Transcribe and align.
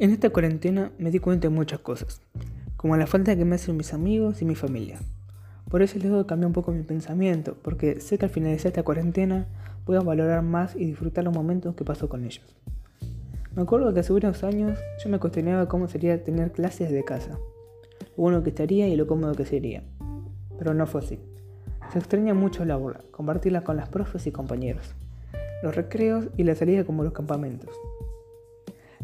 En 0.00 0.12
esta 0.12 0.30
cuarentena 0.30 0.92
me 0.96 1.10
di 1.10 1.18
cuenta 1.18 1.48
de 1.48 1.54
muchas 1.54 1.80
cosas, 1.80 2.22
como 2.78 2.96
la 2.96 3.06
falta 3.06 3.36
que 3.36 3.44
me 3.44 3.56
hacen 3.56 3.76
mis 3.76 3.92
amigos 3.92 4.40
y 4.40 4.46
mi 4.46 4.54
familia. 4.54 4.98
Por 5.68 5.82
eso 5.82 5.98
les 5.98 6.10
doy 6.10 6.24
cambiar 6.24 6.46
un 6.46 6.54
poco 6.54 6.72
mi 6.72 6.82
pensamiento, 6.84 7.54
porque 7.60 8.00
sé 8.00 8.16
que 8.16 8.24
al 8.24 8.30
finalizar 8.30 8.68
esta 8.68 8.82
cuarentena 8.82 9.46
voy 9.84 9.98
a 9.98 10.00
valorar 10.00 10.40
más 10.40 10.74
y 10.74 10.86
disfrutar 10.86 11.24
los 11.24 11.34
momentos 11.34 11.74
que 11.74 11.84
paso 11.84 12.08
con 12.08 12.24
ellos. 12.24 12.56
Me 13.54 13.60
acuerdo 13.60 13.92
que 13.92 14.00
hace 14.00 14.14
unos 14.14 14.42
años 14.42 14.78
yo 15.04 15.10
me 15.10 15.18
cuestionaba 15.18 15.68
cómo 15.68 15.86
sería 15.86 16.24
tener 16.24 16.52
clases 16.52 16.90
de 16.90 17.04
casa, 17.04 17.38
lo 18.16 18.22
bueno 18.22 18.42
que 18.42 18.48
estaría 18.48 18.88
y 18.88 18.96
lo 18.96 19.06
cómodo 19.06 19.34
que 19.34 19.44
sería. 19.44 19.82
Pero 20.58 20.72
no 20.72 20.86
fue 20.86 21.02
así. 21.02 21.18
Se 21.92 21.98
extraña 21.98 22.32
mucho 22.32 22.64
la 22.64 22.72
aula, 22.72 23.02
compartirla 23.10 23.64
con 23.64 23.76
las 23.76 23.90
profes 23.90 24.26
y 24.26 24.32
compañeros, 24.32 24.94
los 25.62 25.76
recreos 25.76 26.28
y 26.38 26.44
la 26.44 26.54
salida 26.54 26.84
como 26.84 27.04
los 27.04 27.12
campamentos. 27.12 27.78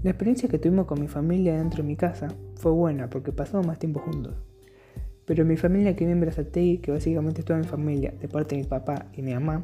La 0.02 0.10
experiencia 0.10 0.48
que 0.48 0.58
tuvimos 0.58 0.86
con 0.86 1.00
mi 1.00 1.08
familia 1.08 1.56
dentro 1.56 1.82
de 1.82 1.88
mi 1.88 1.96
casa 1.96 2.28
fue 2.56 2.72
buena 2.72 3.08
porque 3.08 3.32
pasamos 3.32 3.66
más 3.66 3.78
tiempo 3.78 4.00
juntos. 4.00 4.34
Pero 5.24 5.44
mi 5.44 5.56
familia 5.56 5.96
que 5.96 6.04
vive 6.04 6.12
en 6.12 6.20
Brazatei, 6.20 6.78
que 6.78 6.92
básicamente 6.92 7.40
es 7.40 7.44
toda 7.44 7.58
mi 7.58 7.66
familia, 7.66 8.12
de 8.20 8.28
parte 8.28 8.54
de 8.54 8.62
mi 8.62 8.68
papá 8.68 9.06
y 9.14 9.22
mi 9.22 9.32
mamá, 9.32 9.62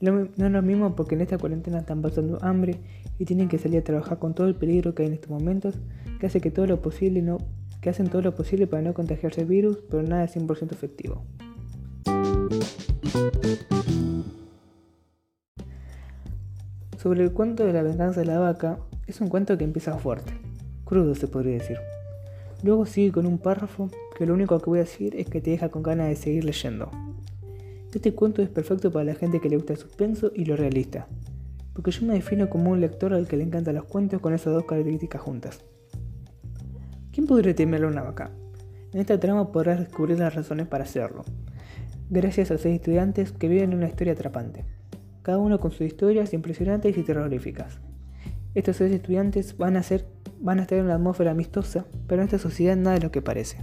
no, 0.00 0.22
es 0.22 0.36
lo 0.36 0.62
mismo 0.62 0.94
porque 0.94 1.14
en 1.14 1.22
esta 1.22 1.38
cuarentena 1.38 1.78
están 1.78 2.02
pasando 2.02 2.38
hambre 2.42 2.76
y 3.18 3.24
tienen 3.24 3.48
que 3.48 3.58
salir 3.58 3.80
a 3.80 3.84
trabajar 3.84 4.18
con 4.18 4.34
todo 4.34 4.46
el 4.46 4.56
peligro 4.56 4.94
que 4.94 5.02
hay 5.02 5.08
en 5.08 5.14
estos 5.14 5.30
momentos, 5.30 5.78
que 6.20 6.26
hace 6.26 6.40
que 6.40 6.50
todo 6.50 6.66
lo 6.66 6.82
posible 6.82 7.22
no, 7.22 7.38
que 7.80 7.90
hacen 7.90 8.08
todo 8.08 8.20
lo 8.20 8.34
posible 8.34 8.66
para 8.66 8.82
no 8.82 8.94
contagiarse 8.94 9.42
el 9.42 9.46
virus, 9.46 9.78
pero 9.88 10.02
nada 10.02 10.24
es 10.24 10.36
100% 10.36 10.72
efectivo. 10.72 11.24
Sobre 16.98 17.22
el 17.22 17.32
cuento 17.32 17.64
de 17.64 17.72
la 17.72 17.82
venganza 17.82 18.20
de 18.20 18.26
la 18.26 18.38
vaca, 18.38 18.78
es 19.12 19.20
un 19.20 19.28
cuento 19.28 19.58
que 19.58 19.64
empieza 19.64 19.98
fuerte, 19.98 20.32
crudo 20.86 21.14
se 21.14 21.28
podría 21.28 21.52
decir. 21.52 21.76
Luego 22.62 22.86
sigue 22.86 23.12
con 23.12 23.26
un 23.26 23.36
párrafo 23.36 23.90
que 24.16 24.24
lo 24.24 24.32
único 24.32 24.58
que 24.58 24.70
voy 24.70 24.78
a 24.78 24.84
decir 24.84 25.14
es 25.16 25.28
que 25.28 25.42
te 25.42 25.50
deja 25.50 25.68
con 25.68 25.82
ganas 25.82 26.08
de 26.08 26.16
seguir 26.16 26.44
leyendo. 26.44 26.90
Este 27.92 28.14
cuento 28.14 28.40
es 28.40 28.48
perfecto 28.48 28.90
para 28.90 29.04
la 29.04 29.14
gente 29.14 29.38
que 29.38 29.50
le 29.50 29.56
gusta 29.56 29.74
el 29.74 29.78
suspenso 29.78 30.32
y 30.34 30.46
lo 30.46 30.56
realista, 30.56 31.08
porque 31.74 31.90
yo 31.90 32.06
me 32.06 32.14
defino 32.14 32.48
como 32.48 32.70
un 32.70 32.80
lector 32.80 33.12
al 33.12 33.28
que 33.28 33.36
le 33.36 33.44
encantan 33.44 33.74
los 33.74 33.84
cuentos 33.84 34.18
con 34.22 34.32
esas 34.32 34.54
dos 34.54 34.64
características 34.64 35.20
juntas. 35.20 35.60
¿Quién 37.12 37.26
podría 37.26 37.54
temerle 37.54 37.88
a 37.88 37.90
una 37.90 38.02
vaca? 38.02 38.30
En 38.94 39.00
esta 39.00 39.20
trama 39.20 39.52
podrás 39.52 39.78
descubrir 39.78 40.18
las 40.18 40.34
razones 40.34 40.66
para 40.68 40.84
hacerlo, 40.84 41.24
gracias 42.08 42.50
a 42.50 42.56
seis 42.56 42.76
estudiantes 42.76 43.32
que 43.32 43.48
viven 43.48 43.74
una 43.74 43.88
historia 43.88 44.14
atrapante 44.14 44.64
cada 45.22 45.38
uno 45.38 45.60
con 45.60 45.70
sus 45.70 45.82
historias 45.82 46.34
impresionantes 46.34 46.98
y 46.98 47.02
terroríficas. 47.02 47.78
Estos 48.54 48.76
seis 48.76 48.92
estudiantes 48.92 49.56
van 49.56 49.76
a, 49.76 49.82
ser, 49.82 50.06
van 50.40 50.58
a 50.58 50.62
estar 50.62 50.78
en 50.78 50.84
una 50.84 50.96
atmósfera 50.96 51.30
amistosa, 51.30 51.86
pero 52.06 52.20
en 52.20 52.26
esta 52.26 52.38
sociedad 52.38 52.76
nada 52.76 52.96
de 52.96 53.02
lo 53.02 53.10
que 53.10 53.22
parece. 53.22 53.58